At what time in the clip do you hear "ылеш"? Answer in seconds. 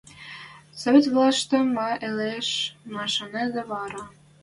2.07-2.49